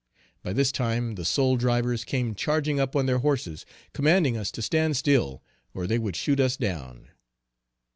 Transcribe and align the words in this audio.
By 0.41 0.53
this 0.53 0.71
time, 0.71 1.13
the 1.13 1.23
soul 1.23 1.57
drivers 1.57 2.03
came 2.03 2.33
charging 2.33 2.79
up 2.79 2.95
on 2.95 3.05
their 3.05 3.19
horses, 3.19 3.67
commanding 3.93 4.35
us 4.35 4.49
to 4.53 4.63
stand 4.63 4.97
still 4.97 5.43
or 5.75 5.85
they 5.85 5.99
would 5.99 6.15
shoot 6.15 6.39
us 6.39 6.57
down. 6.57 7.09